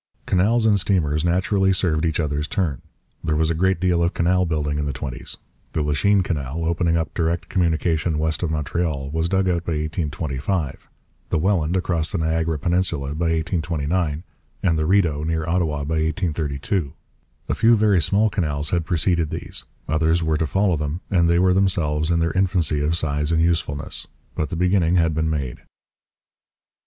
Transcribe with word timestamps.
Canals 0.25 0.65
and 0.65 0.79
steamers 0.79 1.23
naturally 1.23 1.71
served 1.71 2.07
each 2.07 2.19
other's 2.19 2.47
turn. 2.47 2.81
There 3.23 3.35
was 3.35 3.51
a 3.51 3.53
great 3.53 3.79
deal 3.79 4.01
of 4.01 4.15
canal 4.15 4.47
building 4.47 4.79
in 4.79 4.85
the 4.87 4.93
twenties. 4.93 5.37
The 5.73 5.83
Lachine 5.83 6.23
Canal, 6.23 6.65
opening 6.65 6.97
up 6.97 7.13
direct 7.13 7.49
communication 7.49 8.17
west 8.17 8.41
of 8.41 8.49
Montreal, 8.49 9.11
was 9.11 9.29
dug 9.29 9.47
out 9.47 9.63
by 9.63 9.73
1825, 9.73 10.89
the 11.29 11.37
Welland, 11.37 11.75
across 11.77 12.11
the 12.11 12.17
Niagara 12.17 12.57
peninsula, 12.57 13.09
by 13.13 13.25
1829, 13.25 14.23
and 14.63 14.75
the 14.75 14.87
Rideau, 14.87 15.23
near 15.23 15.45
Ottawa, 15.47 15.83
by 15.83 16.01
1832. 16.09 16.93
A 17.47 17.53
few 17.53 17.75
very 17.75 18.01
small 18.01 18.31
canals 18.31 18.71
had 18.71 18.87
preceded 18.87 19.29
these; 19.29 19.65
others 19.87 20.23
were 20.23 20.37
to 20.37 20.47
follow 20.47 20.77
them; 20.77 21.01
and 21.11 21.29
they 21.29 21.37
were 21.37 21.53
themselves 21.53 22.09
in 22.09 22.17
their 22.19 22.31
infancy 22.33 22.79
of 22.79 22.97
size 22.97 23.31
and 23.31 23.39
usefulness. 23.43 24.07
But 24.33 24.49
the 24.49 24.55
beginning 24.55 24.95
had 24.95 25.13
been 25.13 25.29
made. 25.29 25.59